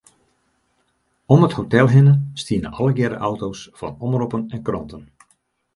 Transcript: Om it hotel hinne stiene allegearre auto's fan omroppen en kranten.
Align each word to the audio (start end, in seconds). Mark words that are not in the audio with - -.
Om 1.25 1.43
it 1.47 1.55
hotel 1.57 1.87
hinne 1.93 2.15
stiene 2.43 2.73
allegearre 2.79 3.21
auto's 3.29 3.59
fan 3.79 3.99
omroppen 4.07 4.43
en 4.55 4.65
kranten. 4.67 5.03